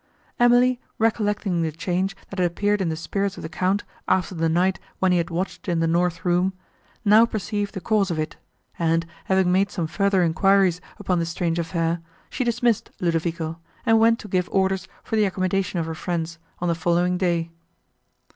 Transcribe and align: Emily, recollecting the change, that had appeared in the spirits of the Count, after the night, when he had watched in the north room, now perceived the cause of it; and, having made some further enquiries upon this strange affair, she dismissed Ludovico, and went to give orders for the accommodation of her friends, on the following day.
Emily, 0.39 0.81
recollecting 0.97 1.61
the 1.61 1.71
change, 1.71 2.15
that 2.31 2.39
had 2.39 2.47
appeared 2.49 2.81
in 2.81 2.89
the 2.89 2.95
spirits 2.95 3.37
of 3.37 3.43
the 3.43 3.49
Count, 3.49 3.83
after 4.07 4.33
the 4.33 4.49
night, 4.49 4.79
when 4.97 5.11
he 5.11 5.19
had 5.19 5.29
watched 5.29 5.67
in 5.69 5.79
the 5.79 5.85
north 5.85 6.25
room, 6.25 6.53
now 7.05 7.23
perceived 7.23 7.75
the 7.75 7.81
cause 7.81 8.09
of 8.09 8.17
it; 8.17 8.35
and, 8.79 9.05
having 9.25 9.51
made 9.51 9.69
some 9.69 9.85
further 9.85 10.23
enquiries 10.23 10.81
upon 10.97 11.19
this 11.19 11.29
strange 11.29 11.59
affair, 11.59 12.01
she 12.31 12.43
dismissed 12.43 12.89
Ludovico, 12.99 13.59
and 13.85 13.99
went 13.99 14.17
to 14.17 14.27
give 14.27 14.49
orders 14.51 14.87
for 15.03 15.15
the 15.17 15.25
accommodation 15.25 15.77
of 15.77 15.85
her 15.85 15.93
friends, 15.93 16.39
on 16.59 16.67
the 16.67 16.73
following 16.73 17.15
day. 17.19 17.51